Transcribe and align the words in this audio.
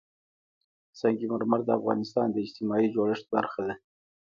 سنگ 0.99 1.19
مرمر 1.31 1.59
د 1.65 1.69
افغانستان 1.79 2.27
د 2.31 2.37
اجتماعي 2.45 2.87
جوړښت 2.95 3.25
برخه 3.35 3.59
ده. 3.67 3.73